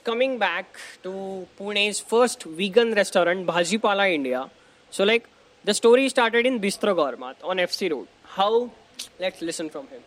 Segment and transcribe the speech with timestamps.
[0.00, 4.50] coming back to Pune's first vegan restaurant, Bhajipala India.
[4.90, 5.28] So, like,
[5.64, 8.08] the story started in Bistro Gourmet on FC Road.
[8.24, 8.70] How?
[9.18, 10.02] Let's listen from him.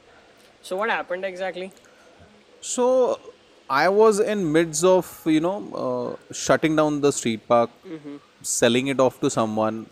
[0.62, 1.72] So, what happened exactly?
[2.62, 3.20] So
[3.70, 7.70] I was in midst of you know uh, shutting down the street park,
[8.42, 9.88] selling it off to someone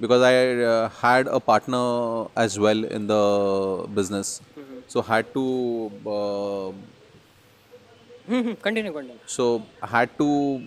[0.00, 4.40] because I uh, had a partner as well in the business,
[4.86, 6.72] so had to uh,
[8.26, 9.18] continue, continue.
[9.26, 10.62] so I had to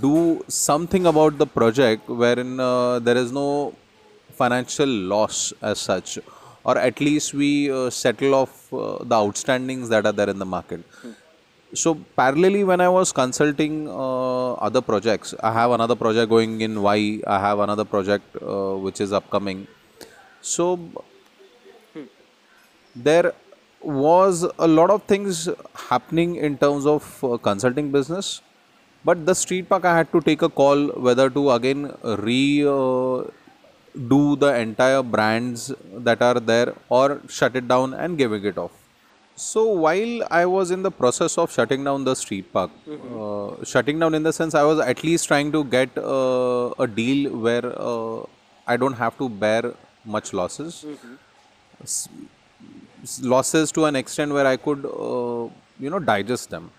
[0.00, 3.74] do something about the project wherein uh, there is no
[4.32, 6.18] financial loss as such
[6.64, 10.44] or at least we uh, settle off uh, the outstandings that are there in the
[10.44, 10.80] market.
[11.74, 16.82] So parallelly when i was consulting uh, other projects i have another project going in
[16.82, 19.66] y i have another project uh, which is upcoming.
[20.42, 20.78] So
[22.94, 23.32] there
[23.82, 28.40] was a lot of things happening in terms of uh, consulting business
[29.04, 31.92] but the street park i had to take a call whether to again
[32.26, 33.22] re uh,
[34.12, 35.72] do the entire brands
[36.08, 38.72] that are there or shut it down and giving it off.
[39.34, 43.98] So while i was in the process of shutting down the street park uh, shutting
[43.98, 47.66] down in the sense i was at least trying to get uh, a deal where
[47.90, 48.20] uh,
[48.66, 50.84] i don't have to bear much losses.
[51.82, 52.08] S-
[53.22, 56.70] losses to an extent where I could, uh, you know, digest them.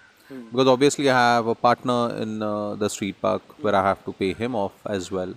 [0.52, 4.14] Because obviously, I have a partner in uh, the street park where I have to
[4.14, 5.34] pay him off as well.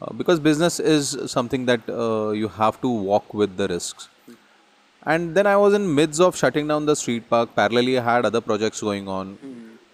[0.00, 4.08] Uh, because business is something that uh, you have to walk with the risks.
[5.04, 7.54] And then I was in midst of shutting down the street park.
[7.56, 9.38] Parallelly, I had other projects going on.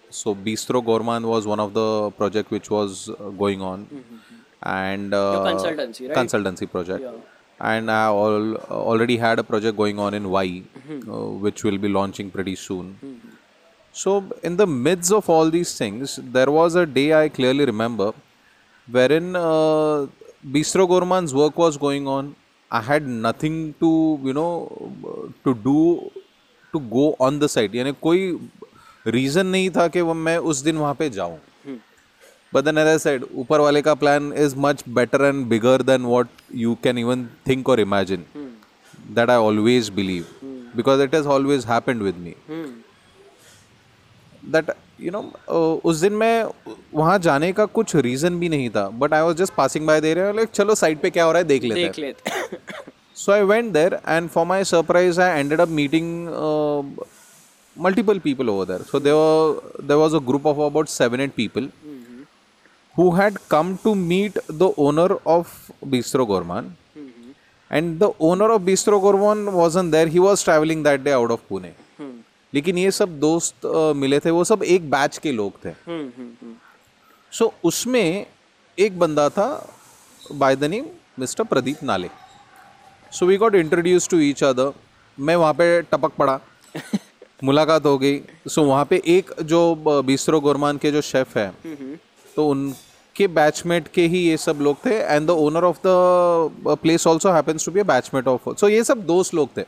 [0.09, 3.87] So Bistro Gourmand was one of the project which was uh, going on,
[4.61, 6.17] and uh, consultancy, right?
[6.17, 7.03] consultancy project
[7.60, 8.56] And I al-
[8.90, 12.92] already had a project going on in Y, uh, which will be launching pretty soon.
[13.92, 18.12] So, in the midst of all these things, there was a day I clearly remember
[18.88, 20.06] wherein uh,
[20.56, 22.36] Bistro Gourmand's work was going on.
[22.70, 24.52] I had nothing to, you know,
[25.44, 26.12] to do
[26.72, 27.74] to go on the site.
[27.74, 28.22] यानी कोई
[29.06, 31.38] reason नहीं था कि वो मैं उस दिन वहाँ पे जाऊँ
[32.53, 36.41] बट देन एज आई ऊपर वाले का plan is much better and bigger than what
[36.55, 38.25] you can even think or imagine
[39.11, 40.25] that I always believe
[40.75, 42.35] because it has always happened with me
[44.43, 44.71] that
[45.01, 45.21] you know
[45.83, 46.43] उस दिन मैं
[46.93, 50.13] वहाँ जाने का कुछ रीजन भी नहीं था but I was just passing by दे
[50.13, 52.13] रहे चलो साइड पे क्या हो रहा है देख लेते
[53.15, 56.27] so I went there and for my surprise I ended up meeting
[57.75, 61.69] multiple people over there so there there was a group of about seven eight people
[62.95, 66.75] who had come to meet the owner of Bistro Gourmand,
[67.71, 70.07] and the owner of Bistro Gourmand wasn't there.
[70.07, 71.73] He was traveling that day out of Pune.
[72.53, 75.71] लेकिन ये सब दोस्त uh, मिले थे वो सब एक batch के लोग थे
[77.33, 78.25] सो उसमें
[78.77, 79.47] एक बंदा था
[80.31, 80.85] by the name
[81.19, 82.09] mister Pradeep Nale
[83.11, 84.71] so we got introduce to each other
[85.17, 86.39] मैं वहाँ पे टपक पड़ा
[87.43, 89.63] मुलाकात हो गई सो वहाँ पे एक जो
[90.05, 91.51] बीसरो गोरमान के जो शेफ है
[92.35, 97.07] तो उनके बैचमेट के ही ये सब लोग थे and the owner of the place
[97.07, 99.65] also happens to be a batchmate of सो ये सब दोस्त लोग थे।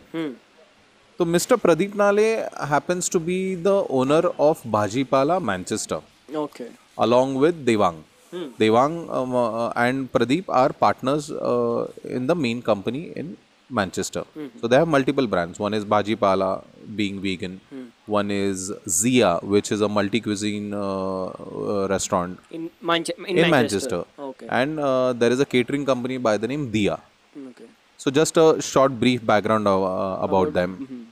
[1.19, 2.27] तो mister Pradeep Nale
[2.71, 3.67] happens to be the
[3.99, 6.67] owner of Bhajipala Manchester okay
[7.03, 7.95] along with Devang.
[8.59, 13.35] Devang um, uh, and Pradeep are partners uh, in the main company in
[13.69, 14.23] Manchester.
[14.37, 14.59] Mm-hmm.
[14.59, 15.59] So they have multiple brands.
[15.59, 16.63] One is Bhaji
[16.95, 17.59] being vegan.
[17.73, 17.87] Mm.
[18.05, 23.49] One is Zia, which is a multi cuisine uh, uh, restaurant in Manche- in, in
[23.49, 23.97] Manchester.
[23.97, 24.05] Manchester.
[24.19, 24.47] Okay.
[24.49, 26.99] And uh, there is a catering company by the name Dia.
[27.35, 27.65] Okay.
[27.97, 30.77] So just a short brief background of, uh, about them.
[30.81, 31.03] Mm-hmm.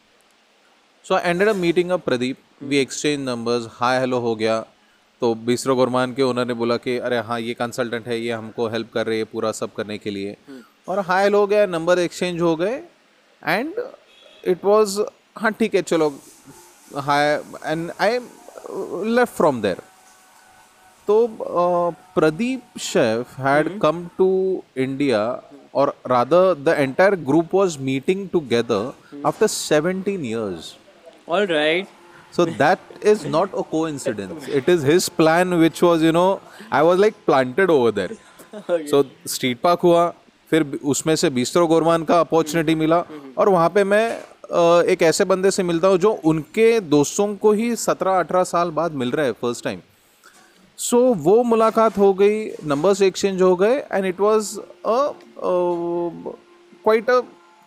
[1.03, 2.35] So I ended up meeting up Pradeep.
[2.35, 2.69] Mm-hmm.
[2.69, 3.65] We exchanged numbers.
[3.79, 4.63] Hi, hello हो गया.
[5.21, 8.67] तो बिस्रो गोरमान के owner ने बोला कि अरे हाँ ये कंसल्टेंट है ये हमको
[8.69, 10.35] हेल्प कर रही है पूरा सब करने के लिए
[10.87, 12.81] और हाई हो गया नंबर एक्सचेंज हो गए
[13.41, 13.73] एंड
[14.47, 14.99] इट वाज
[15.37, 16.09] हाँ ठीक है चलो
[16.97, 17.33] hi
[17.65, 18.19] and I
[19.15, 19.81] left from there
[21.07, 21.15] तो
[22.15, 24.29] Pradeep chef had come to
[24.77, 25.23] India
[25.75, 30.73] और Radha the entire group was meeting together after 17 years
[31.29, 31.87] all right
[32.33, 36.27] so that is not a coincidence it is his plan which was you know
[36.73, 38.17] I was like planted over there
[38.89, 40.11] so street park हुआ
[40.53, 43.03] फिर उसमें से bistro गोरमान का opportunity मिला।
[43.37, 44.05] और वहाँ पे मैं
[44.93, 48.91] एक ऐसे बंदे से मिलता हूँ जो उनके दोस्तों को ही सत्रह अठारह साल बाद
[49.01, 49.79] मिल रहा है फ़र्स्ट टाइम
[50.79, 54.51] सो वो मुलाकात हो गई नंबर्स एक्सचेंज हो गए and it was
[56.83, 57.19] quite a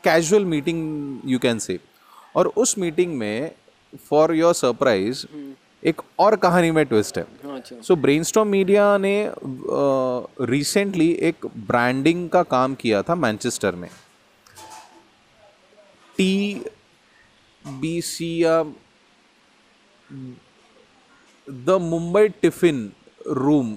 [0.05, 1.79] casual meeting you can say
[2.37, 3.51] और उस मीटिंग में
[4.11, 5.25] फॉर योर सरप्राइज़
[5.83, 7.27] एक और कहानी में ट्विस्ट है।
[7.83, 9.33] सो ब्रेनस्टॉर्म मीडिया ने
[10.41, 13.89] रिसेंटली uh, एक ब्रांडिंग का काम किया था मैनचेस्टर में।
[16.17, 16.65] टी
[17.65, 18.63] बी सी या
[21.49, 22.93] द मुंबई टिफ़िन
[23.27, 23.77] रूम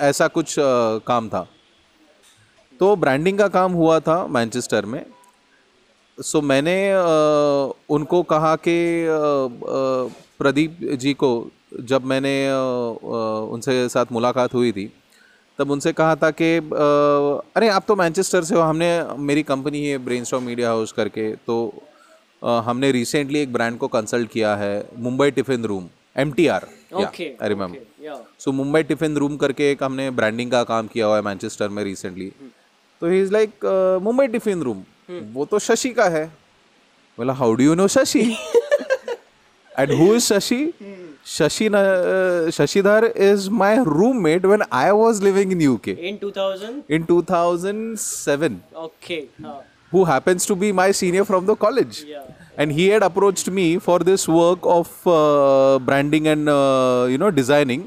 [0.00, 1.46] ऐसा कुछ अ, काम था।
[2.80, 5.06] तो ब्रांडिंग का काम हुआ था मैनचेस्टर में।
[6.18, 6.76] सो मैंने
[7.88, 8.76] उनको कहा कि
[10.38, 11.30] प्रदीप जी को
[11.82, 12.32] जब मैंने
[13.52, 14.90] उनसे साथ मुलाकात हुई थी
[15.58, 16.56] तब उनसे कहा था कि
[17.56, 21.58] अरे आप तो मैनचेस्टर से हो हमने मेरी कंपनी है ब्रेनस्टॉर्म मीडिया हाउस करके तो
[22.66, 26.66] हमने रिसेंटली एक ब्रांड को कंसल्ट किया है Mumbai Tiffin Room M T R
[26.96, 31.16] okay I remember so Mumbai Tiffin Room करके एक हमने ब्रांडिंग का काम किया हुआ
[31.16, 32.30] है मैनचेस्टर में रिसेंटली
[33.02, 33.64] तो he is like
[34.02, 36.24] Mumbai Tiffin Room वो तो शशि का है।
[37.18, 38.20] बोला how do you know Shashi?
[39.72, 40.72] And who is Shashi?
[41.26, 41.68] Shashi
[42.52, 49.18] Shashidhar is my roommate when I was living in UK in 2000 in 2007 okay
[49.92, 50.04] huh.
[50.04, 52.04] Happens to be my senior from the college
[52.58, 54.92] and he had approached me for this work of
[55.84, 56.48] branding and
[57.12, 57.82] you know designing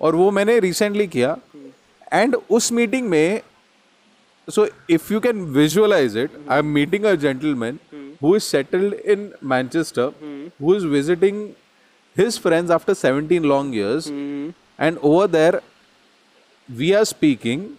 [0.00, 1.36] और वो मैंने recently किया।
[2.12, 3.40] And उस meeting में
[4.49, 7.79] so if you can visualize it i'm meeting a gentleman
[8.21, 10.11] who is settled in manchester
[10.59, 11.39] who is visiting
[12.15, 15.61] his friends after 17 long years and over there
[16.69, 17.77] we are speaking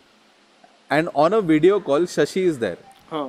[0.91, 2.79] and on a video call shashi is there
[3.11, 3.27] हाँ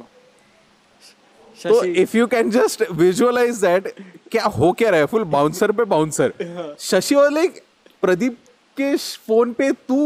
[1.65, 3.87] तो Shashi if you can just visualise that
[4.31, 6.33] क्या हो क्या रहा है full bouncer पे bouncer
[6.79, 7.61] Shashi was like
[8.01, 8.37] Pradeep
[8.77, 8.95] के
[9.27, 9.97] phone पे तू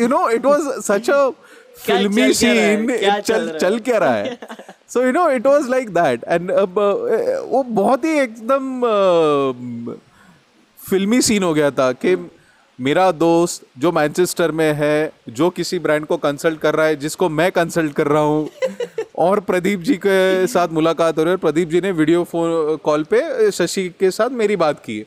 [0.00, 1.43] you know it was such a क्या
[1.77, 2.33] filmy?
[2.33, 2.87] Scene
[3.21, 4.39] चल चल क्या रहा है?
[4.89, 6.79] So you know it was like that and अब
[7.49, 8.81] वो बहुत ही एकदम
[10.89, 12.29] फिल्मी सीन हो गया था कि
[12.79, 17.29] मेरा दोस्त जो मैनचेस्टर में है जो किसी ब्रांड को कंसल्ट कर रहा है जिसको
[17.29, 18.49] मैं कंसल्ट कर रहा हूँ
[19.17, 23.03] और प्रदीप जी के साथ मुलाकात हो रही है प्रदीप जी ने वीडियो फ़ोन कॉल
[23.03, 25.05] पे शशि के साथ मेरी बात की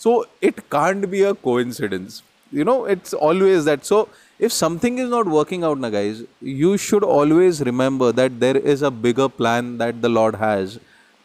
[0.00, 2.22] so it can't be a coincidence
[2.52, 3.84] you know it's always that.
[3.84, 4.08] So
[4.40, 8.84] if something is not working out ना guys you should always remember that there is
[8.84, 10.76] a bigger plan that the lord has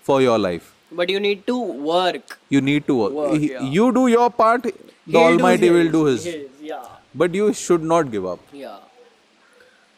[0.06, 4.30] for your life but you need to work you need to work you do your
[4.30, 4.68] part
[5.08, 6.28] that will do his
[7.18, 8.40] but you should not give up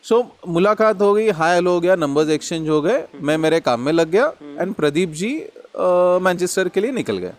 [0.04, 3.82] so मुलाकात हो गई hi hello हो गया number exchange हो गए मैं मेरे काम
[3.82, 5.32] में लग गया एंड प्रदीप जी
[6.26, 7.34] मैनचेस्टर के लिए निकल गए।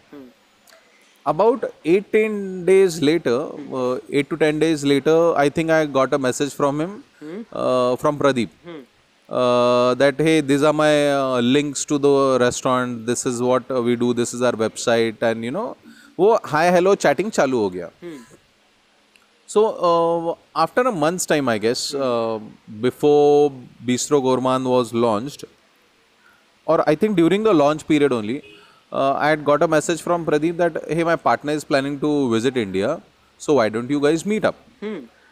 [1.32, 3.38] About 8 10 days later
[3.80, 6.92] uh, 8 to 10 days later i think i got a message from him
[7.60, 8.50] uh, from pradeep
[9.28, 12.14] uh, that hey these are my uh, links to the
[12.46, 15.68] restaurant this is what uh, we do this is our website and you know
[16.20, 17.88] वो hi hello chatting चालू हो गया
[19.52, 22.38] So uh, after a month's time, I guess, uh,
[22.82, 23.52] before
[23.86, 25.44] Bistro Gourmand was launched,
[26.66, 28.36] or I think during the launch period only,
[28.92, 32.30] uh, I had got a message from Pradeep that hey, my partner is planning to
[32.30, 33.00] visit India,
[33.38, 34.56] so why don't you guys meet up?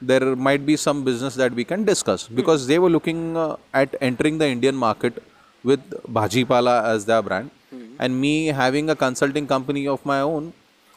[0.01, 3.95] There might be some business that we can discuss because they were looking uh, at
[4.01, 5.23] entering the Indian market
[5.65, 5.81] with
[6.13, 7.51] Bhajipala as their brand,
[7.99, 10.53] and me having a consulting company of my own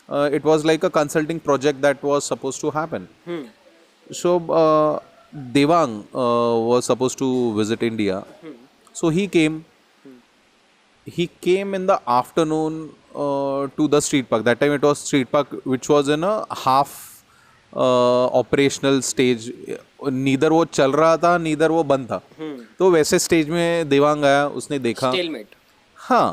[0.09, 3.07] uh, it was like a consulting project that was supposed to happen.
[4.11, 4.99] So uh,
[5.55, 8.25] Devang uh, was supposed to visit India.
[8.93, 9.65] So he came.
[11.17, 12.79] He came in the afternoon
[13.15, 14.43] uh, to the street park.
[14.43, 17.23] That time it was street park, which was in a half
[17.73, 19.47] uh, operational stage.
[20.25, 22.21] Neither वो चल रहा था neither वो बंद था
[22.79, 25.11] तो वैसे stage में देवांग आया उसने देखा
[25.97, 26.27] हाँ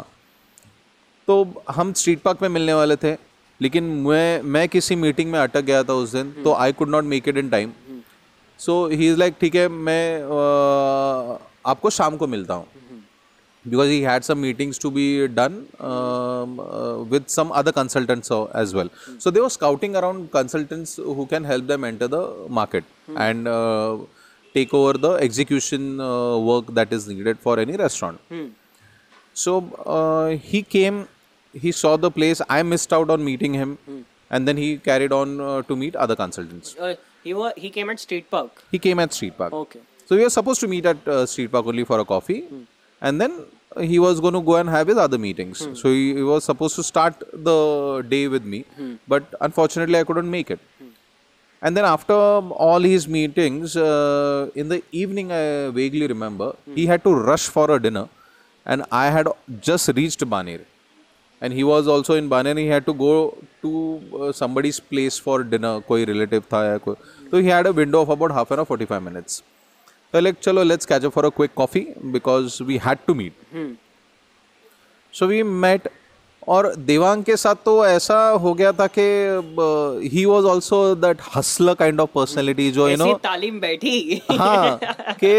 [1.29, 1.37] तो
[1.77, 3.15] हम स्ट्रीट पार्क में मिलने वाले थे
[3.61, 7.05] लेकिन मैं मैं किसी मीटिंग में अटक गया था उस दिन तो I could not
[7.15, 7.73] make it in time
[8.61, 11.39] so he is like ठीक है मैं अ,
[11.71, 12.67] आपको शाम को मिलता हूँ
[13.73, 18.31] because he had some meetings to be done um, uh, with some other consultants
[18.63, 18.91] as well.
[19.19, 22.85] So they were scouting around consultants who can help them enter the market
[23.27, 23.97] and uh,
[24.55, 28.21] take over the execution uh, work that is needed for any restaurant.
[29.35, 31.09] So uh, he came,
[31.53, 32.41] he saw the place.
[32.49, 33.79] I missed out on meeting him,
[34.31, 36.75] and then he carried on uh, to meet other consultants.
[36.79, 39.53] uh, he was he came at street park He came at Street Park.
[39.53, 42.45] okay So we were supposed to meet at uh, Street Park only for a coffee,
[43.01, 43.33] and then
[43.81, 45.65] he was going to go and have his other meetings.
[45.65, 45.75] Hmm.
[45.75, 48.95] So he, he, was supposed to start the day with me, hmm.
[49.07, 50.61] but unfortunately, I couldn't make it.
[50.79, 50.89] Hmm.
[51.63, 56.75] And then after all his meetings, uh, in the evening, I vaguely remember hmm.
[56.75, 58.09] he had to rush for a dinner,
[58.65, 59.29] and I had
[59.61, 60.61] just reached Banir,
[61.41, 62.59] and he was also in Banir.
[62.59, 65.81] He had to go to uh, somebody's place for dinner.
[65.81, 66.95] Koi relative tha ya koi.
[67.31, 69.43] So he had a window of about half an hour, forty-five minutes.
[70.13, 71.87] So like चलो let's catch up for a quick coffee
[72.17, 73.35] because we had to meet.
[75.15, 75.89] So we met
[76.49, 79.03] और देवांग के साथ तो ऐसा हो गया था कि
[80.13, 84.79] he was also that hustler kind of personality जो यू नो तालीम बैठी। हाँ
[85.23, 85.33] कि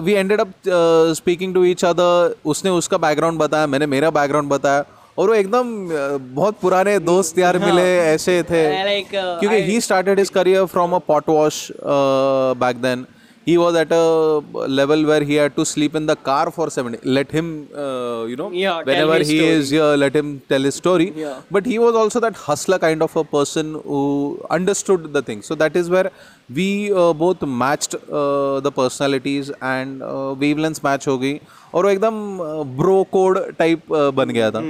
[0.00, 0.52] we ended up
[1.16, 4.84] speaking to each other उसने उसका बैकग्राउंड बताया मैंने मेरा बैकग्राउंड बताया।
[5.18, 5.88] और वो एकदम
[6.34, 8.64] बहुत पुराने दोस्त यार मिले ऐसे थे।
[9.04, 11.68] क्योंकि he started his career from a pot wash
[12.62, 13.06] back then
[13.48, 14.04] he was at a
[14.78, 17.48] level where he had to sleep in the car for 70 let him
[17.82, 19.50] uh, you know Yeah, whenever he story.
[19.58, 21.36] is here let him tell his story Yeah.
[21.56, 24.00] but he was also that hustler kind of a person who
[24.58, 26.10] understood the thing so that is where
[26.58, 26.68] we
[27.02, 31.38] uh, both matched uh, the personalities and uh, wavelengths match हो गई
[31.74, 32.18] और वो एकदम
[32.82, 34.62] bro code type बन गया था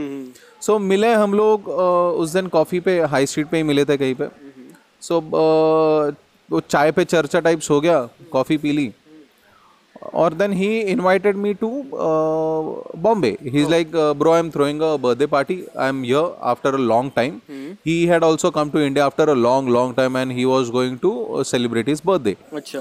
[0.66, 3.96] सो मिले हम लोग uh, उस दिन कॉफ़ी पे हाई स्ट्रीट पे ही मिले थे
[3.96, 4.28] कहीं पे
[5.08, 5.20] सो
[6.50, 8.92] वो चाय पे चर्चा टाइप्स हो गया कॉफ़ी पी ली।
[10.14, 14.96] और then he invited me to Bombay he is like bro I am throwing a
[14.96, 17.40] birthday party I am here after a long time
[17.86, 20.98] he had also come to India after a long long time and he was going
[21.02, 22.80] to celebrate his birthday अच्छा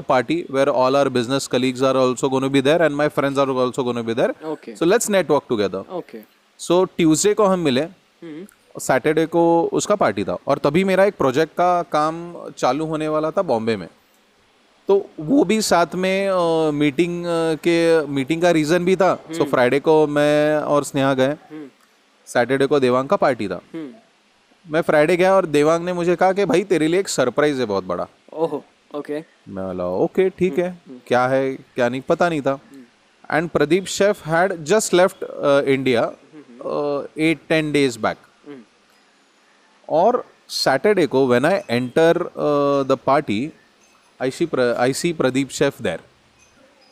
[0.00, 3.08] a party where all our business colleagues are also going to be there and my
[3.08, 4.34] friends are also going to be there.
[4.52, 4.74] Okay.
[4.74, 5.82] So let's network together.
[5.98, 6.18] Okay
[6.60, 7.86] so Tuesday को हम मिले।
[8.76, 13.30] Saturday को उसका party था और तभी मेरा एक प्रोजेक्ट का काम चालू होने वाला
[13.30, 13.88] था बॉम्बे में।
[14.88, 16.30] तो वो भी साथ में
[16.74, 17.24] मीटिंग
[17.64, 21.36] के मीटिंग का रीज़न भी था। सो फ्राइडे को मैं और स्नेहा गए।
[22.28, 23.60] सैटरडे को देवांग का पार्टी था।
[24.66, 27.66] मैं फ्राइडे गया और देवांग ने मुझे कहा कि भाई तेरे लिए एक सरप्राइज़ है
[27.66, 28.62] बहुत बड़ा। ओहो
[28.94, 30.76] ओके मैं बोला ओके ठीक है।
[31.06, 32.58] क्या है क्या नहीं पता नहीं था।
[33.30, 35.24] And Pradeep chef had just left
[35.68, 36.02] India
[37.20, 38.16] at ten days back
[39.88, 42.18] और सैटरडे को when I enter
[42.88, 43.40] the party
[44.20, 44.48] I see
[44.78, 46.00] I see Pradeep chef there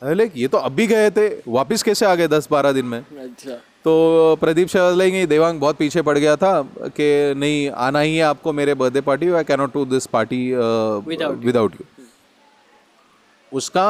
[0.02, 2.98] like ये तो अभी गए थे वापस कैसे आ गए दस बारह दिन में?
[3.00, 3.54] अच्छा।
[3.84, 6.60] तो प्रदीप शेफ लेंगे देवांग बहुत पीछे पड़ गया था
[6.96, 10.40] कि नहीं आना ही है आपको मेरे birthday party I cannot to this party
[11.46, 11.86] without you
[13.52, 13.86] उसका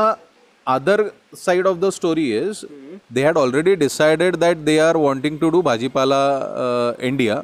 [0.67, 2.65] other side of the story is
[3.13, 6.21] they had already decided that they are wanting to do Bhajipala
[7.03, 7.43] India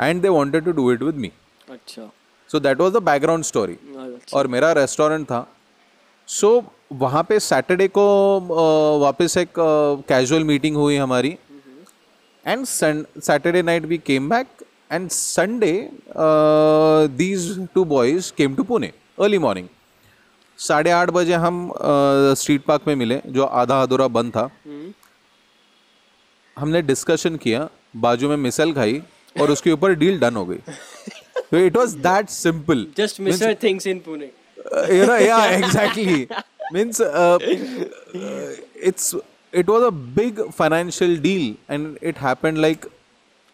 [0.00, 1.30] and they wanted to do it with me
[1.70, 2.10] अच्छा।
[2.50, 3.76] So that was the background story
[4.34, 5.46] और मेरा restaurant था।
[6.28, 8.04] सो so, वहाँ पे Saturday को
[9.00, 9.54] वापस एक
[10.08, 11.36] casual meeting हुई हमारी।
[12.44, 14.46] And Saturday night we came back
[14.92, 15.72] and Sunday
[17.16, 19.68] these two boys came to Pune early morning
[20.58, 21.70] साढ़े आठ बजे हम
[22.38, 24.48] स्ट्रीट पार्क में मिले जो आधा अधूरा बंद था।
[26.56, 29.00] हमने डिस्कशन किया बाजू में मिसल खाई।
[29.40, 30.58] और उसके ऊपर डील डन हो गई।
[31.50, 34.30] तो it was that simple just miss things in Pune
[34.98, 36.26] you know या exactly
[36.72, 37.00] means
[38.90, 39.14] it's
[39.52, 39.90] it was a
[40.20, 42.86] big financial deal and it happened like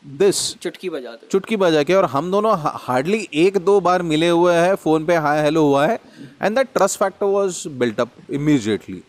[0.04, 4.54] this चुटकी बजाते। चुटकी बजा के और हम दोनों हार्डली एक दो बार मिले हुए
[4.54, 5.98] हैं फ़ोन पे हाय हेलो हुआ है
[6.42, 9.02] and that trust factor was built up immediately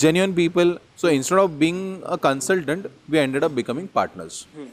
[0.00, 0.68] genuine people.
[1.02, 1.78] So instead of being
[2.16, 4.34] a consultant we ended up becoming partners.
[4.56, 4.68] Hmm.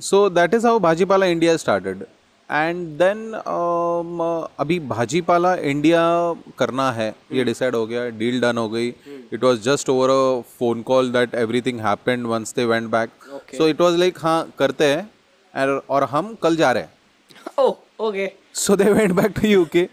[0.00, 2.02] So that is how Bhajipala India started
[2.50, 3.32] and then
[4.60, 6.02] अभी Bhajipala India
[6.58, 7.46] करना है ये hmm.
[7.46, 8.88] Decide हो गया deal done हो गई.
[9.32, 13.10] It was just over a phone call that everything happened once they went back
[13.56, 18.30] so it was like हाँ करते हैं और हम कल जा रहे हैं.
[18.54, 19.88] So they went back to U K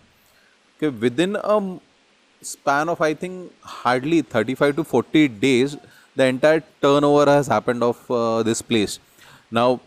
[0.83, 1.59] कि within a
[2.43, 5.77] span of I think hardly 35 to 40 days
[6.17, 8.99] the entire turnover has happened of uh, this place
[9.51, 9.81] now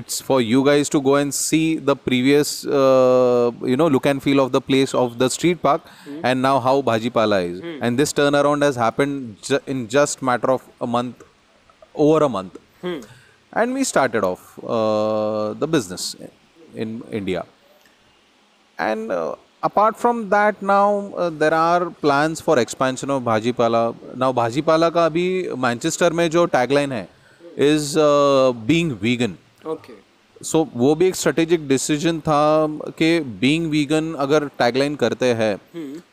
[0.00, 2.50] it's for you guys to go and see the previous
[2.80, 5.82] uh, you know look and feel of the place of the street park
[6.30, 10.62] and now how bhajipala is and this turnaround has happened ju- in just matter of
[10.80, 11.22] a month
[12.06, 12.56] over a month
[13.60, 14.42] and we started off
[14.76, 16.06] uh, the business
[16.84, 17.44] in india
[18.78, 23.82] and uh, apart from that now uh, there are plans for expansion of bhajipala
[24.24, 25.26] now bhajipala का अभी
[25.66, 27.06] Manchester में जो tagline है
[27.70, 28.90] is uh, being
[29.65, 29.95] Okay.
[30.41, 35.55] So वो भी एक strategic decision था कि बीइंग वीगन अगर टैगलाइन करते हैं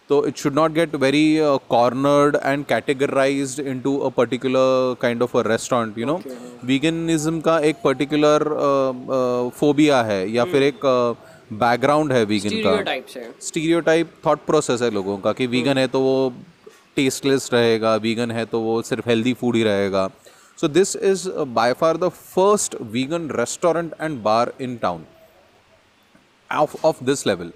[0.09, 1.37] तो it should not get very
[1.71, 6.21] cornered and categorised into a particular kind of a restaurant you know
[6.65, 8.45] veganism का एक पर्टिकुलर
[9.59, 10.81] फोबिया है या फिर एक
[11.53, 13.31] बैकग्राउंड है वीगन का। है.
[13.41, 16.33] स्टीरियोटाइप थॉट प्रोसेस है लोगों का कि वीगन है तो वो
[16.97, 20.09] टेस्टलेस रहेगा वीगन है तो वो सिर्फ़ हेल्दी फ़ूड ही रहेगा।
[20.57, 25.07] So this is uh, by far the first vegan restaurant and bar in town
[26.51, 27.53] of, of this level.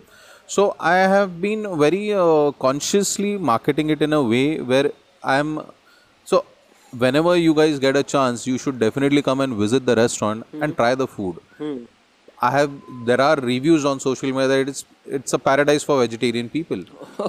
[0.47, 5.61] So I have been very uh, consciously marketing it in a way where I'm
[6.25, 6.45] so
[6.97, 10.63] whenever you guys get a chance you should definitely come and visit the restaurant mm.
[10.63, 11.37] and try the food.
[11.59, 11.87] Mm.
[12.41, 12.71] I have
[13.05, 16.83] there are reviews on social media it's it's a paradise for vegetarian people.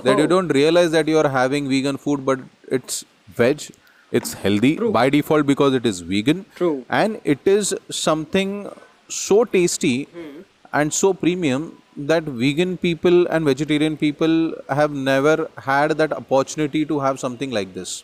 [0.03, 3.03] That you don't realize that you are having vegan food but it's
[3.35, 3.69] veg
[4.11, 6.45] it's healthy by default because it is vegan.
[6.55, 6.85] True.
[6.89, 8.69] And it is something
[9.07, 10.07] so tasty
[10.73, 16.99] and so premium that vegan people and vegetarian people have never had that opportunity to
[16.99, 18.03] have something like this.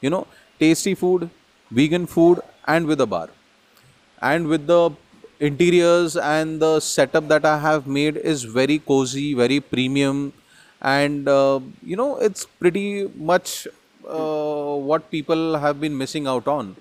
[0.00, 0.26] You know,
[0.58, 1.30] tasty food,
[1.70, 3.28] vegan food, and with a bar
[4.20, 4.90] and with the
[5.40, 10.32] interiors and the setup that I have made is very cozy, very premium,
[10.80, 13.66] and uh, you know it's pretty much
[14.08, 16.76] uh, what people have been missing out on.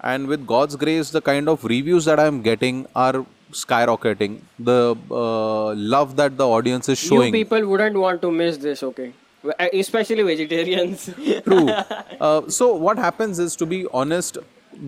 [0.00, 4.40] And with God's grace, the kind of reviews that I am getting are skyrocketing.
[4.58, 7.32] The uh, love that the audience is You showing.
[7.32, 9.12] people wouldn't want to miss this, okay?
[9.44, 11.10] Uh, Especially vegetarians.
[11.44, 11.68] True.
[11.68, 14.38] uh, so what happens is, to be honest,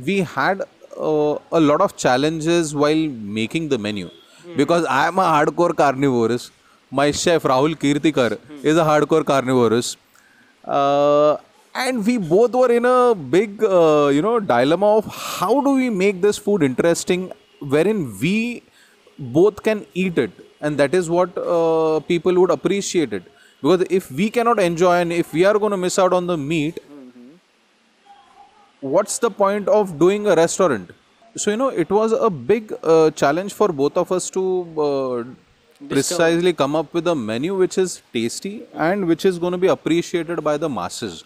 [0.04, 3.06] we had uh, a lot of challenges while
[3.40, 4.10] making the menu
[4.56, 6.50] because I am a hardcore carnivorous.
[6.90, 9.96] My chef Rahul Kirtikar is a hardcore carnivorous.
[10.64, 11.36] Uh,
[11.74, 15.90] and we both were in a big, uh, you know, dilemma of how do we
[15.90, 18.62] make this food interesting, wherein we
[19.18, 23.24] both can eat it, and that is what uh, people would appreciate it.
[23.60, 26.36] Because if we cannot enjoy and if we are going to miss out on the
[26.36, 26.78] meat,
[28.80, 30.90] what's the point of doing a restaurant?
[31.36, 34.42] So, you know, it was a big uh, challenge for both of us to
[34.80, 35.24] uh,
[35.88, 39.68] precisely come up with a menu which is tasty and which is going to be
[39.68, 41.24] appreciated by the masses.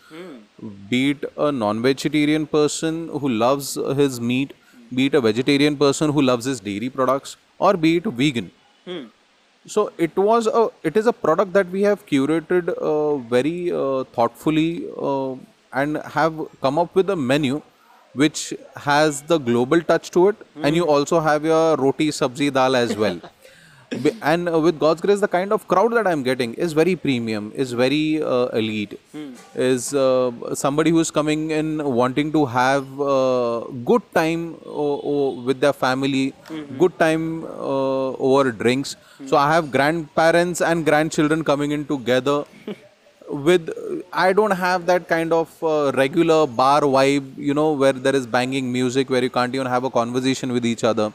[0.91, 4.53] Be it a non vegetarian person who loves his meat,
[4.95, 8.51] be it a vegetarian person who loves his dairy products, or be it vegan.
[9.67, 14.05] So it was a it is a product that we have curated uh, very uh,
[14.05, 15.35] thoughtfully uh,
[15.73, 17.61] and have come up with a menu
[18.15, 20.37] which has the global touch to it.
[20.63, 23.21] And you also have your roti sabzi dal as well
[24.23, 27.53] and uh, with god's grace the kind of crowd that i'm getting is very premium
[27.55, 28.99] is very uh, elite.
[29.55, 34.57] Is uh, somebody who's coming in wanting to have uh, good time
[35.45, 36.35] with their family
[36.79, 38.97] good time uh, over drinks.
[39.27, 42.45] So i have grandparents and grandchildren coming in together
[43.31, 43.71] with
[44.13, 48.27] i don't have that kind of uh, regular bar vibe you know where there is
[48.27, 51.13] banging music where you can't even have a conversation with each other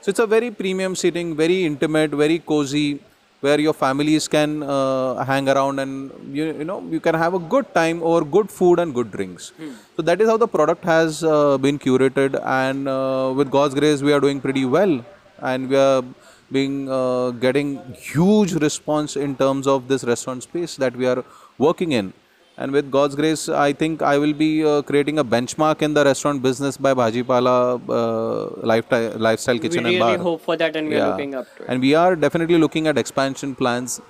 [0.00, 3.00] so it's a very premium sitting very intimate very cozy
[3.44, 7.38] where your families can uh, hang around and you, you know you can have a
[7.38, 9.52] good time over good food and good drinks.
[9.96, 14.02] So that is how the product has uh, been curated and uh, with god's grace
[14.02, 14.94] we are doing pretty well
[15.38, 16.04] and we are
[16.52, 21.24] being uh, getting huge response in terms of this restaurant space that we are
[21.58, 22.12] working in
[22.62, 26.04] and with god's grace i think i will be uh, creating a benchmark in the
[26.10, 27.54] restaurant business by bhajipala
[28.00, 28.42] uh,
[28.72, 31.62] lifestyle, lifestyle kitchen really and bar We hope for that and we're looking up to
[31.62, 31.68] it.
[31.70, 34.00] and we are definitely looking at expansion plans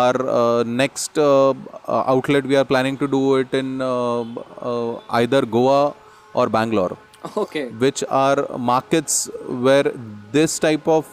[0.00, 4.22] our uh, next uh, uh, outlet we are planning to do it in uh,
[4.70, 5.80] uh, either goa
[6.40, 6.96] or bangalore
[7.44, 7.64] Okay.
[7.84, 8.38] which are
[8.72, 9.14] markets
[9.66, 9.88] where
[10.36, 11.04] this type of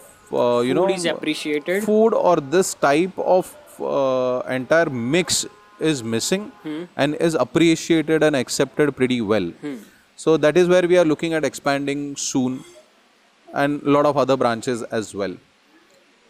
[0.42, 1.80] uh, you know Food is appreciated.
[1.90, 3.54] food or this type of
[4.58, 5.46] entire mix
[5.91, 6.83] is missing Hmm.
[6.97, 9.49] and is appreciated and accepted pretty well
[10.25, 12.61] so that is where we are looking at expanding soon
[13.49, 15.35] and a lot of other branches as well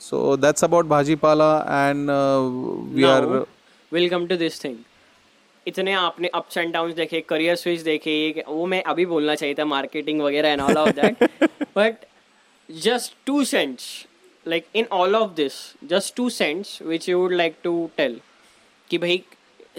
[0.01, 2.41] so that's about bhajipala and uh,
[2.95, 3.47] we now, are
[3.93, 4.79] we'll come to this thing.
[5.67, 9.55] इतने आपने ups and downs देखे career switch देखे ये वो मैं अभी बोलना चाहिए
[9.59, 11.23] था मार्केटिंग वगैरह and all of that
[11.77, 12.05] but
[12.69, 13.85] just two cents
[14.47, 15.53] like in all of this
[15.93, 18.21] just two cents which you would like to tell
[18.91, 19.23] कि भाई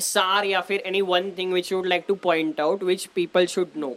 [0.01, 3.45] सार या फिर any one thing which you would like to point out which people
[3.55, 3.93] should know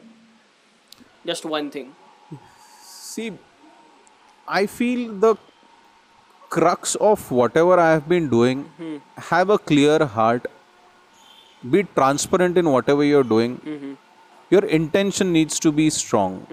[1.26, 1.92] just one thing
[3.16, 3.26] See,
[4.46, 5.28] I feel the
[6.54, 8.64] crux of whatever I have been doing,
[9.28, 10.48] have a clear heart,
[11.74, 13.54] be transparent in whatever you're doing,
[14.50, 16.46] your intention needs to be strong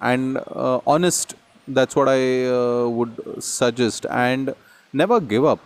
[0.00, 1.34] and uh, honest
[1.68, 4.54] that's what i uh, would suggest and
[4.92, 5.60] never give up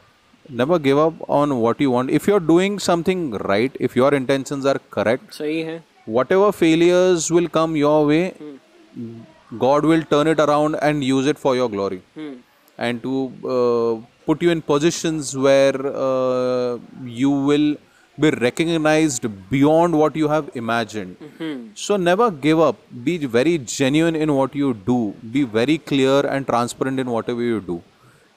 [0.50, 4.66] never give up on what you want if you're doing something right if your intentions
[4.66, 5.82] are correct hai.
[6.06, 9.18] whatever failures will come your way hmm.
[9.66, 12.36] god will turn it around and use it for your glory hmm.
[12.78, 13.14] and to
[13.56, 15.76] uh, put you in positions where
[16.08, 17.76] uh, you will
[18.20, 21.18] be recognized beyond what you have imagined.
[21.20, 21.68] Mm-hmm.
[21.76, 22.78] So never give up.
[23.04, 25.14] Be very genuine in what you do.
[25.32, 27.84] Be very clear and transparent in whatever you do.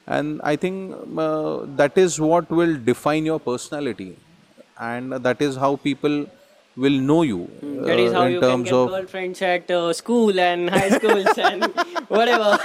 [0.06, 4.16] And i think uh, that is what will define your personality
[4.78, 6.26] and that is how people
[6.76, 9.70] will know you uh, That is how in you can terms get of girlfriends at
[9.70, 11.64] uh, school and high schools and
[12.08, 12.58] whatever.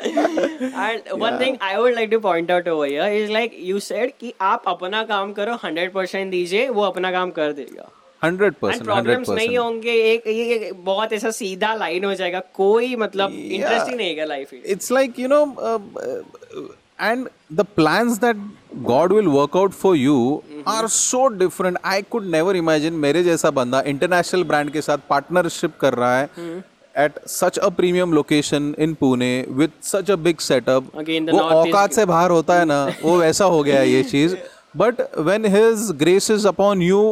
[0.00, 4.12] and one thing I would like to point out over here is like you said
[4.20, 7.88] कि आप अपना काम करो 100% दीजिए वो अपना काम कर देगा
[8.24, 12.40] 100% एंड प्रॉब्लम्स 100% नहीं होंगे एक ये ये बहुत ऐसा सीधा लाइन हो जाएगा
[12.54, 17.28] कोई मतलब इंटरेस्टिंग नहीं है life you know uh, uh, and
[17.58, 18.40] the plans that
[18.86, 20.62] god will work out for you mm-hmm.
[20.66, 25.78] are so different i could never imagine मेरे जैसा बंदा इंटरनेशनल ब्रांड के साथ पार्टनरशिप
[25.80, 26.62] कर रहा है
[26.94, 31.40] at such a premium location in Pune with such a big setup Again, the वो
[31.40, 34.36] औकात से बाहर होता है ना वो वैसा हो गया ये चीज़
[34.76, 37.02] but when his grace is upon you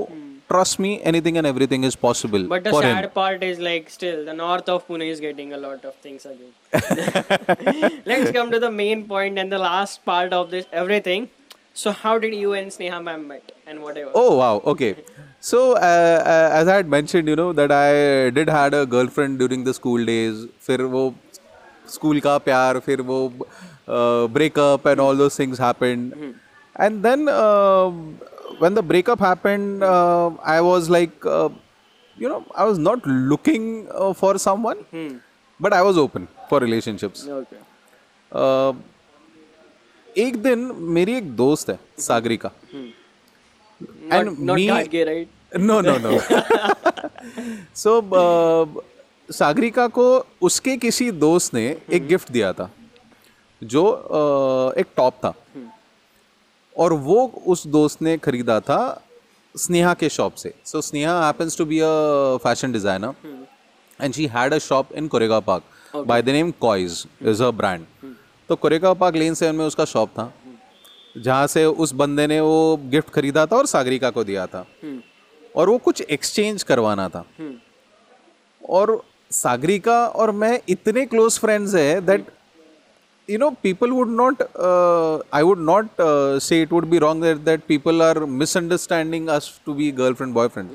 [0.52, 3.90] trust me anything and everything is possible But the for sad him part is like
[3.90, 6.52] still the north of Pune is getting a lot of things again.
[8.06, 11.30] Let's come to the main point and the last part of this everything.
[11.74, 14.12] So how did you and Sneha ma'am met and whatever?
[14.14, 14.96] Oh wow, okay.
[15.40, 19.40] So uh, uh, as I had mentioned, you know that I did had a girlfriend
[19.40, 20.48] during the school days.
[20.68, 21.14] फिर वो
[21.88, 23.22] school का प्यार, फिर वो
[23.88, 26.36] uh, breakup and all those things happened.
[26.76, 27.92] And then uh,
[28.59, 31.49] when the breakup happened, uh, I was like, uh,
[32.17, 35.17] you know, I was not looking uh, for someone, hmm.
[35.61, 37.27] but I was open for relationships.
[37.27, 37.63] Okay.
[38.33, 38.73] Uh,
[40.19, 40.59] एक दिन
[40.97, 42.51] मेरी एक दोस्त है Sagarika
[44.69, 45.29] Gadge, right?
[45.57, 46.19] No no no
[47.77, 48.85] so uh,
[49.31, 50.07] Sagarika को
[50.43, 52.71] उसके किसी दोस्त ने एक गिफ्ट दिया था
[53.63, 55.35] जो uh, एक टॉप था
[56.77, 58.81] और वो उस दोस्त ने खरीदा था
[59.55, 61.89] स्नेहा के शॉप से। So Sneha happens to be a
[62.43, 63.47] fashion designer
[64.01, 67.87] and she had a shop in Koregaon park by the name कॉइज is a brand
[68.49, 70.33] तो कोरेगा पार्क लेन सेवन में उसका शॉप था
[71.17, 74.67] जहाँ से उस बंदे ने वो गिफ्ट खरीदा था और सागरिका को दिया था।
[75.57, 77.25] और वो कुछ एक्सचेंज करवाना था।
[78.63, 82.27] और सागरिका और मैं इतने क्लोज फ्रेंड्स है that
[83.33, 87.21] you know people would not uh, i would not uh, say it would be wrong
[87.21, 90.71] that, that people are misunderstanding us to be girlfriend boyfriend.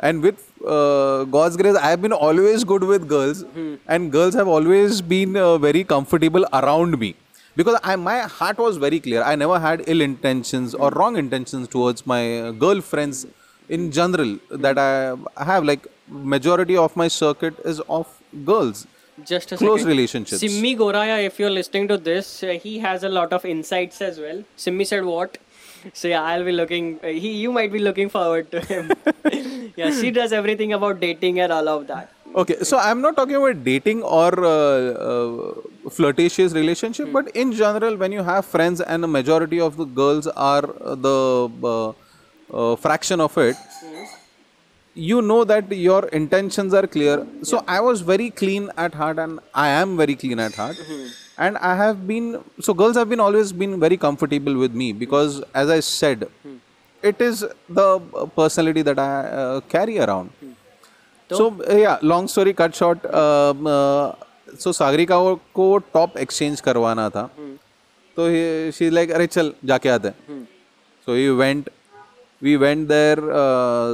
[0.00, 0.40] And with
[0.74, 3.44] uh, god's grace i have been always good with girls.
[3.86, 7.14] And girls have always been uh, very comfortable around me.
[7.56, 9.22] Because I, my heart was very clear.
[9.22, 13.26] I never had ill intentions or wrong intentions towards my uh, girlfriends
[13.68, 15.64] in general that I, I have.
[15.64, 18.06] Like majority of my circuit is of
[18.44, 18.86] girls
[19.24, 19.88] Just a Close second.
[19.90, 20.42] relationships.
[20.42, 24.18] Simmi Goraya, if you're listening to this, uh, he has a lot of insights as
[24.18, 24.44] well.
[24.56, 25.38] Simmi said what?
[25.92, 27.00] So yeah, I'll be looking.
[27.02, 28.92] Uh, he, you might be looking forward to him.
[29.76, 32.12] yeah, she does everything about dating and all of that.
[32.34, 35.54] Okay, so I'm not talking about dating or uh, uh,
[35.90, 40.26] flirtatious relationship, but in general, when you have friends and a majority of the girls
[40.26, 41.92] are uh, the uh,
[42.72, 43.56] uh, fraction of it,
[45.06, 47.16] you know that your intentions are clear.
[47.42, 47.74] So yeah.
[47.76, 50.76] I was very clean at heart, and I am very clean at heart.
[50.76, 51.08] Mm-hmm.
[51.46, 52.30] And I have been
[52.60, 56.56] so girls have been always been very comfortable with me because, as I said, mm-hmm.
[57.02, 59.10] it is the uh, personality that I
[59.42, 60.30] uh, carry around.
[60.30, 60.52] Mm-hmm.
[61.30, 63.04] So uh, yeah, long story cut short.
[63.14, 64.12] Um, uh,
[64.58, 67.22] so Sagarika को- को top exchange करवाना था
[68.16, 68.28] तो
[68.72, 70.42] she like अरे चल जाके आते हैं
[71.06, 71.68] so you went
[72.42, 73.18] we went there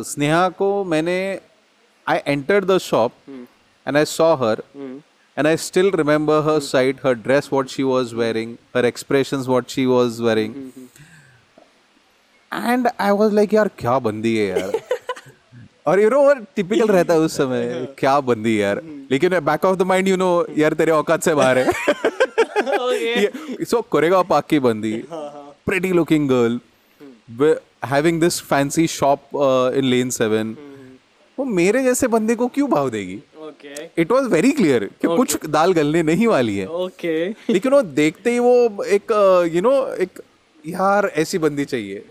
[0.06, 1.40] Sneha को मैंने
[2.08, 3.12] I entered the shop
[3.86, 4.62] and I saw her
[5.38, 9.68] and I still remember her side her dress what she was wearing her expressions what
[9.68, 10.54] she was wearing
[12.52, 14.80] and I was like यार क्या बंदी है यार
[15.86, 18.80] और you know और typical रहता है उस समय क्या बंदी यार
[19.10, 21.72] लेकिन back of the mind you know यार तेरे औकात से बाहर है.
[23.64, 24.92] सो कोरेगा पाक की बंदी।
[25.66, 26.60] Pretty looking girl
[27.86, 29.20] having this fancy shop
[29.76, 30.56] in lane seven
[31.38, 33.18] वो मेरे जैसे बंदे को क्यों भाव देगी?
[33.44, 33.78] Okay.
[33.98, 35.16] It was very clear कि okay.
[35.16, 37.34] कुछ दाल गलने नहीं वाली है। Okay.
[37.50, 39.12] लेकिन वो देखते ही वो एक
[39.54, 40.20] यू नो एक
[40.64, 42.04] यार ऐसी बंदी चाहिए।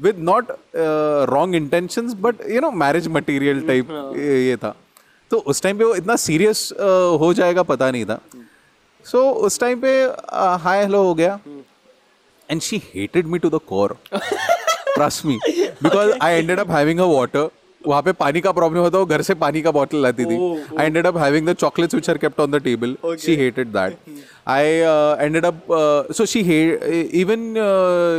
[0.00, 4.74] With not uh, wrong intentions but you know marriage material type ये ये था।
[5.30, 8.20] तो उस टाइम पे वो इतना सीरियस uh, हो जाएगा पता नहीं था।
[9.06, 9.92] सो so, उस टाइम पे
[10.64, 11.38] हाय uh, हेलो हो गया।
[12.50, 13.96] And she hated me to the core
[14.96, 15.38] trust me
[15.82, 17.48] because I ended up having a water
[17.86, 20.36] वहाँ पे पानी का प्रॉब्लम होता वो घर से पानी का बॉटल लाती थी।
[20.78, 23.96] I ended up having the chocolates which are kept on the table she hated that
[24.48, 24.66] I
[25.26, 25.66] ended up
[26.16, 26.42] so she
[27.20, 27.44] even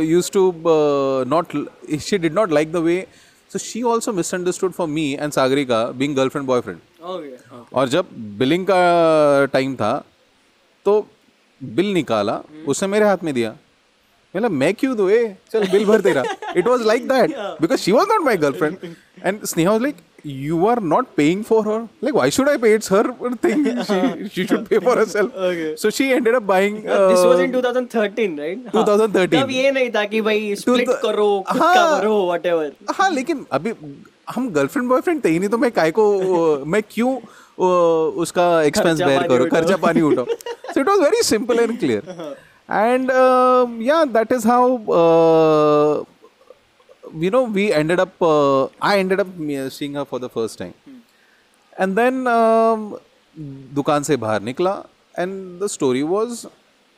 [0.06, 1.52] used to uh, not
[2.06, 2.96] she did not like the way
[3.52, 6.80] so she also misunderstood for me and Sagarika being girlfriend boyfriend.
[7.12, 7.36] Okay.
[7.74, 8.06] और जब
[8.38, 8.80] billing का
[9.52, 9.92] time था
[10.86, 10.94] तो
[11.60, 13.54] bill निकाला उसने मेरे हाथ में दिया।
[14.34, 16.22] मतलब मैं क्यों दो ए चल बिल भर तेरा
[16.56, 18.76] it was like that because she was not my girlfriend
[19.24, 19.96] and Sneha was like
[20.28, 21.74] you are not paying for her
[22.06, 23.02] like why should i pay it's her
[23.44, 23.60] thing
[23.90, 23.98] she,
[24.36, 25.68] she should pay for herself Okay.
[25.82, 28.64] so she ended up buying uh, this was in 2013, right?
[28.72, 28.82] हाँ.
[28.88, 29.42] 2013.
[29.42, 31.74] तब ये नहीं था कि भाई split the- करो, खुद हाँ.
[31.74, 32.66] का भरो, whatever.
[32.98, 33.74] हाँ लेकिन अभी
[34.34, 36.08] हम गर्लफ्रेंड बॉयफ्रेंड थे ही नहीं तो मैं काय को
[36.74, 37.14] मैं क्यों
[38.24, 39.48] उसका एक्सपेंस बेयर उठाओ.
[39.54, 42.02] खर्चा पानी उठाओ so it was very simple and clear
[42.70, 43.10] and
[43.82, 44.76] या that is how
[47.24, 50.58] you know we ended up uh, i ended up me- seeing her for the first
[50.62, 50.74] time
[51.84, 52.82] and then um,
[53.78, 54.72] दुकान से बाहर निकला
[55.18, 56.46] and the story was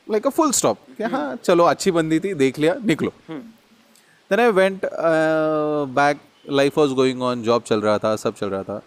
[0.07, 3.13] like a full stop कि हाँ चलो अच्छी बंदी थी देख लिया निकलो
[4.31, 6.19] then I went uh, back.
[6.57, 7.41] Life was going on.
[7.47, 8.81] Job चल रहा था, सब चल रहा था.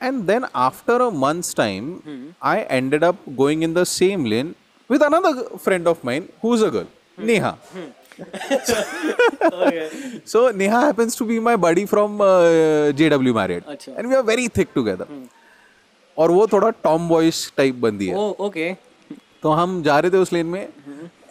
[0.00, 1.90] And then after a month's time,
[2.52, 4.54] I ended up going in the same lane
[4.90, 7.52] with another friend of mine who's a girl, Neha.
[9.60, 9.88] Okay.
[10.24, 13.96] So Neha happens to be my buddy from uh, JW Marriott, अच्छा.
[13.96, 15.06] and we are very thick together.
[16.16, 18.74] और वो थोड़ा Tom boys type बंदी है Oh, okay.
[19.42, 20.60] तो हम जा रहे थे उस लेन में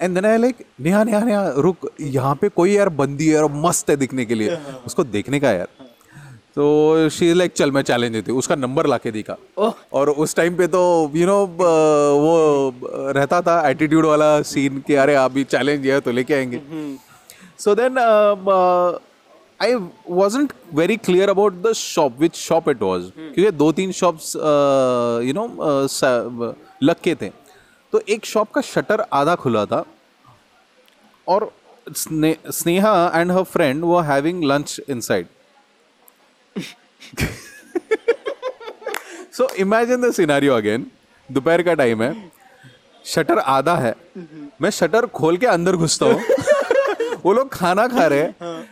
[0.01, 3.51] and then I like Neha Neha Neha रुक यहाँ पे कोई यार बंदी है और
[3.65, 5.67] मस्त है दिखने के लिए उसको देखने का यार
[6.55, 8.39] तो शी लाइक चल मैं चैलेंज देती हूँ.
[8.39, 10.79] उसका नंबर ला के दिखा। ओह। और उस टाइम पे तो
[11.15, 11.61] यू you नो know,
[12.21, 16.61] वो रहता था एटीट्यूड वाला सीन कि अरे अभी चैलेंज है तो लेके आएँगे।
[17.59, 17.97] So then
[19.59, 19.73] I
[20.11, 25.33] wasn't very clear about the shop which shop it was क्योंकि दो तीन शॉप्स यू
[25.33, 25.47] नो
[26.83, 27.29] लग के थे।
[27.93, 29.83] तो एक शॉप का शटर आधा खुला था
[31.27, 31.51] और
[31.89, 35.27] स्ने, स्नेहा एंड हर फ्रेंड वो having lunch inside
[39.33, 40.85] so imagine the scenario again
[41.29, 42.13] दोपहर का टाइम है।
[43.05, 43.95] शटर आधा है।
[44.61, 46.21] मैं शटर खोल के अंदर घुसता हूँ।
[47.25, 48.67] वो लोग खाना खा रहे हैं।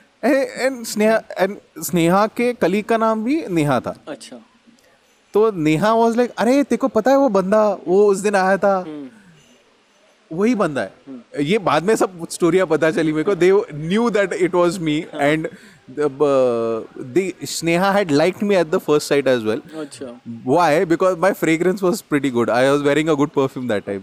[0.57, 4.39] एंड स्नेहा एंड स्नेहा के कली का नाम भी नेहा था। अच्छा।
[5.33, 8.57] तो नेहा वाज लाइक अरे तेरे को पता है वो बंदा वो उस दिन आया
[8.57, 8.83] था।
[10.31, 14.33] वही बंदा है। ये बाद में सब स्टोरिया पता चली मेरे को। They knew that
[14.33, 15.47] it was me and
[17.45, 19.61] Sneha had like me at the first sight as well
[20.47, 24.01] why because my fragrance was pretty good I was wearing a good perfume that time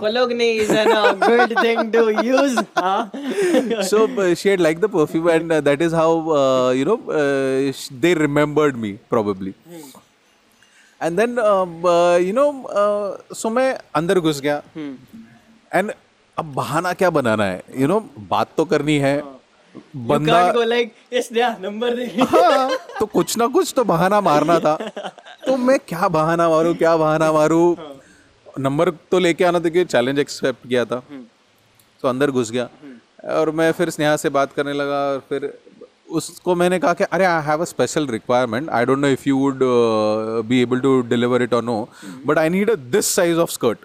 [3.82, 6.96] so she had like the perfume and that is how you know
[8.00, 9.54] they remembered me probably
[11.00, 11.36] and then
[12.26, 12.46] you know
[13.34, 14.62] so मैं अंदर घुस गया।
[15.72, 15.92] And
[16.38, 17.62] अब बहाना क्या बनाना है?
[17.76, 17.98] You no
[18.30, 19.22] बात तो करनी है।
[19.96, 21.42] बंदा go like, yes, दे.
[22.22, 22.70] हाँ
[23.00, 24.74] तो कुछ ना कुछ तो बहाना मारना था।
[25.46, 27.74] तो मैं क्या बहाना मारूं क्या बहाना मारूं?
[28.58, 31.02] नंबर तो लेके आना था कि चैलेंज एक्सेप्ट किया था।
[32.02, 32.68] तो अंदर घुस गया।
[33.34, 35.52] और मैं फिर स्नेहा से बात करने लगा और फिर
[36.10, 39.36] उसको मैंने कहा कि अरे I have a special requirement I don't know if you
[39.38, 39.60] would
[40.48, 41.88] be able to deliver it or no
[42.26, 43.78] but I need a this size of skirt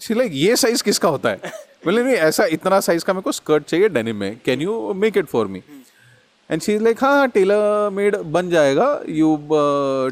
[0.00, 1.52] she like ये साइज़ किसका होता है?
[1.84, 4.40] बोले नहीं ऐसा इतना साइज़ का मेरे को स्कर्ट चाहिए डेनिम में.
[4.44, 5.62] Can you make it for me
[6.50, 8.88] and she is like हाँ टेलर मेड बन जाएगा.
[9.08, 9.36] You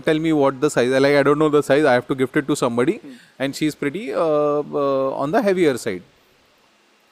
[0.06, 2.36] tell me what the size like I don't know the size I have to gift
[2.36, 2.98] it to somebody
[3.40, 6.02] and she is pretty on the heavier side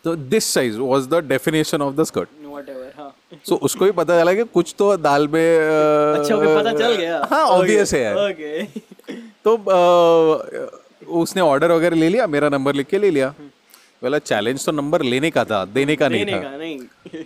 [0.04, 3.12] तो this size was the definition of the skirt Whatever, हाँ.
[3.48, 7.18] सो उसको भी पता चला कि कुछ तो दाल में uh, अच्छा, पता चल गया.
[7.30, 8.80] हाँ ऑब्वियस है यार। Okay.
[9.44, 10.79] तो अ,
[11.18, 13.28] उसने ऑर्डर वगैरह ले लिया मेरा नंबर लिख के ले लिया।
[14.02, 16.78] बोला चैलेंज तो नंबर लेने का था देने का नहीं था। नहीं.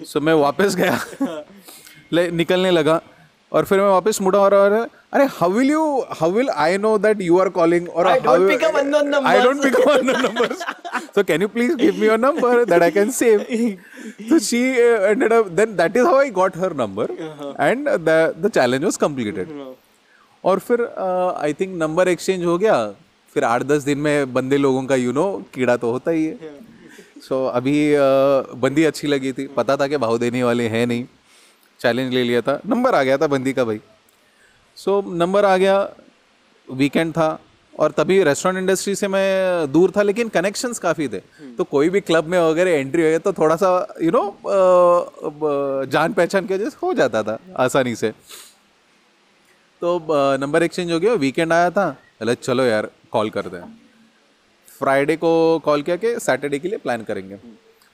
[0.13, 0.99] सो मैं वापस गया।
[2.13, 3.01] निकलने लगा
[3.53, 4.73] और फिर मैं वापस मुड़ा और
[5.13, 5.83] अरे how will you
[6.21, 8.07] how will I know that you are calling or.
[8.07, 10.63] I don't pick up unknown numbers
[11.15, 13.47] so can you please give me your number that I can save
[14.29, 17.05] so she uh, ended up then that is how i got her number
[17.67, 19.55] and the the challenge was completed.
[20.45, 20.83] और फिर
[21.41, 22.75] I think number exchange हो गया।
[23.35, 26.35] फिर आठ दस दिन में बंदे लोगों का यू नो कीड़ा तो होता ही है।
[27.21, 27.95] सो so, अभी
[28.61, 31.07] बंदी अच्छी लगी थी। पता था कि भाव देने वाले हैं नहीं।
[31.81, 33.81] चैलेंज ले लिया था। नंबर आ गया था बंदी का भाई।
[34.77, 35.79] सो so, नंबर आ गया।
[36.69, 37.39] वीकेंड था।
[37.75, 41.19] और तभी रेस्टोरेंट इंडस्ट्री से मैं दूर था लेकिन कनेक्शंस काफ़ी थे।
[41.59, 43.71] तो कोई भी क्लब में वगैरह एंट्री हो गया तो थोड़ा सा
[44.03, 44.23] यू नो
[45.93, 48.11] जान पहचान के वजह से हो जाता था आसानी से।
[49.83, 50.07] तो
[50.41, 51.87] नंबर एक्सचेंज हो गया। वीकेंड आया था।
[52.21, 53.73] बोले चलो यार कॉल करते हैं।
[54.79, 55.31] फ्राइडे को
[55.65, 57.39] कॉल किया कि सैटरडे के लिए प्लान करेंगे।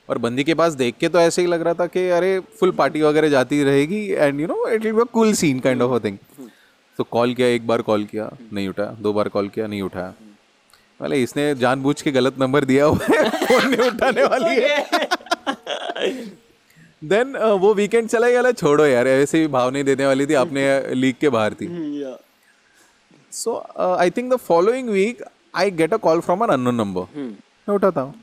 [0.08, 2.70] और बंदी के पास देख के तो ऐसे ही लग रहा था कि अरे फुल
[2.78, 6.04] पार्टी वगैरह जाती रहेगी and you know it will be cool scene kind of a
[6.04, 6.16] thing
[6.98, 10.12] तो कॉल किया एक बार कॉल किया नहीं उठाया। दो बार कॉल किया नहीं उठाया।
[11.00, 14.78] बोले इसने जानबूझ के गलत नंबर दिया हुआ है फ़ोन नहीं उठाने वाली है।
[17.02, 20.66] देन वो वीकेंड चला गया छोड़ो यार ऐसे भी भाव नहीं देने वाली थी आपने
[21.02, 21.66] लीग के बाहर थी।
[22.02, 22.18] Yeah.
[23.29, 25.21] So uh, I think the following week
[25.53, 27.07] I get a call from an unknown number.
[27.15, 28.13] मैं उठाता हूँ.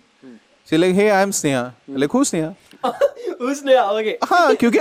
[0.64, 1.72] She like, hey, I'm Sneha.
[1.88, 2.54] Like, who's Sneha?
[2.84, 4.16] उसने okay.
[4.24, 4.78] हाँ क्योंकि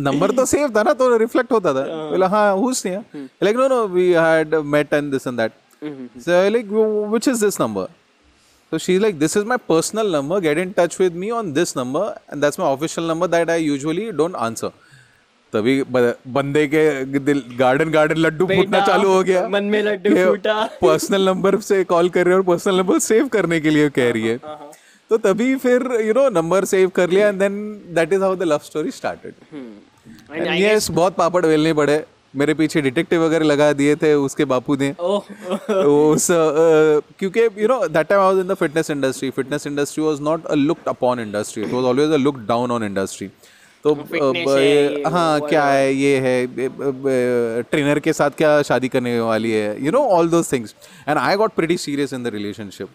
[0.00, 3.04] नंबर तो सेव था ना तो रिफ्लेक्ट होता था बोला हाँ who's Sneha?
[3.40, 5.52] Like, no, no, we had met and this and that.
[6.18, 7.88] So I like, which is this number?
[8.70, 10.40] So she's like, this is my personal number.
[10.40, 13.56] Get in touch with me on this number, and that's my official number that I
[13.56, 14.70] usually don't answer.
[15.53, 20.63] तभी बंदे के दिल garden garden Laddu फूटना चालू हो गया। मन में लड्डू फूटा।
[20.81, 24.11] पर्सनल नंबर से कॉल कर रही है और पर्सनल नंबर सेव करने के लिए कह
[24.11, 24.37] रही है।
[25.11, 27.55] तो तभी फिर यू नो नंबर सेव कर लिया and then
[27.95, 29.33] that is how the love story started
[30.61, 32.03] yes बहुत पापड़ बेलने पड़े।
[32.35, 38.07] मेरे पीछे डिटेक्टिव वगैरह लगा दिए थे उसके बापू ने। उस क्योंकि you know that
[38.07, 41.63] time I was in the fitness industry fitness industry was not a looked upon industry
[41.63, 43.29] it was always a look down on industry
[43.95, 49.85] तो ये हाँ क्या है। ये है ट्रेनर के साथ क्या शादी करने वाली है?
[49.85, 50.75] You know all those things
[51.09, 52.89] and I got pretty serious in the relationship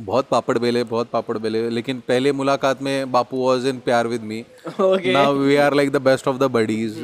[0.00, 4.22] बहुत पापड़ बेले बहुत पापड़ बेले लेकिन पहले मुलाकात में बापू वाज इन प्यार with
[4.22, 4.44] me.
[4.78, 6.98] Now we are like the best of the buddies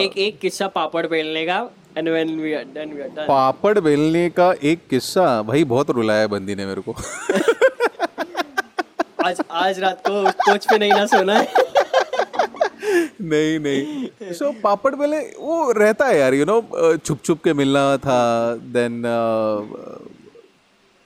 [0.00, 1.58] एक एक किस्सा पापड़ बेलने का
[1.98, 5.90] and when we are done we are done पापड़ बेलने का एक किस्सा भाई बहुत
[5.90, 6.94] रुलाया बंदी ने मेरे को।
[9.24, 11.52] आज आज रात को कोच पे नहीं ना सोना है।
[13.20, 16.60] नहीं नहीं। सो so, पापड़ बेले वो रहता है यार यू नो
[16.96, 18.18] छुप छुप के मिलना था
[18.76, 19.00] then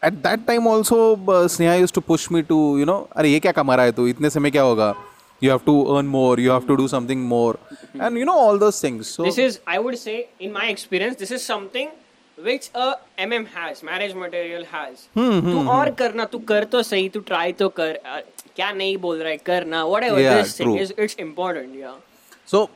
[0.02, 0.98] at that time also
[1.48, 4.06] Sneha use to push me to you know अरे ये क्या कमा रहा है तू?
[4.06, 4.94] इतने समय क्या होगा?
[5.42, 7.58] You have to earn more you have to do something more
[8.02, 11.22] and you know all those things so this is i would say in my experience
[11.22, 11.88] this is something
[12.46, 12.86] which a
[13.24, 15.06] mm has marriage material has.
[15.16, 17.98] तू और करना तू कर तो सही तू try तो कर।
[18.56, 19.36] क्या नहीं बोल रहा है?
[19.46, 20.78] करना whatever Yeah, this thing true.
[20.82, 21.94] is it's important yeah.
[22.50, 22.68] So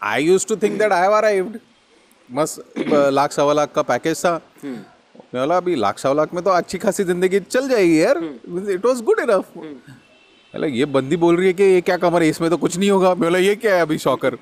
[0.00, 1.58] I use to think that I have arrived
[2.28, 4.82] मस्त लाख सवा लाख का पैकेज था। मैं
[5.34, 8.18] बोला अभी लाख सवा लाख में तो अच्छी खासी ज़िंदगी चल जाएगी यार।
[8.74, 12.28] इट वाज गुड इनफ बोला ये बंदी बोल रही है कि ये क्या कमर है?
[12.28, 14.38] इसमें तो कुछ नहीं होगा। मैं बोला ये क्या है अभी shocker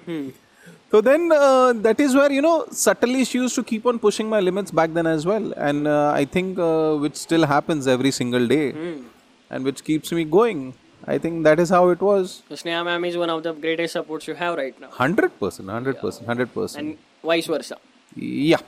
[0.91, 4.29] So then uh, that is where, you know, subtly she used to keep on pushing
[4.29, 5.53] my limits back then as well.
[5.57, 9.05] And uh, I think uh, which still happens every single day mm.
[9.51, 10.73] and which keeps me going.
[11.07, 12.43] I think that is how it was.
[12.49, 14.89] So Sneha ma'am is one of the greatest supports you have right now.
[14.89, 16.77] 100%, 100%, 100%.
[16.77, 17.77] And vice versa.
[18.15, 18.59] Yeah.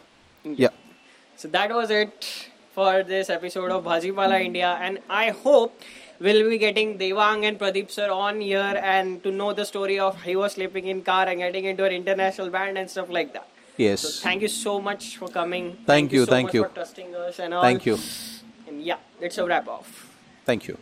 [0.44, 0.52] yeah.
[0.56, 0.68] Yeah.
[1.36, 4.78] So that was it for this episode of Bhajipala India.
[4.80, 5.80] And I hope
[6.20, 10.22] we'll be getting Devang and Pradeep sir on here and to know the story of
[10.22, 13.48] he was sleeping in car and getting into an international band and stuff like that.
[13.76, 14.00] Yes.
[14.00, 15.78] So thank you so much for coming.
[15.86, 16.64] Thank you, so thank you.
[16.64, 17.62] for trusting us and all.
[17.62, 17.98] Thank you.
[18.68, 20.14] And yeah, it's a wrap off.
[20.44, 20.78] Thank you.